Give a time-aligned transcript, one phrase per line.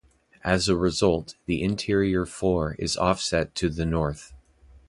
[0.43, 4.33] As a result, the interior floor is offset to the north.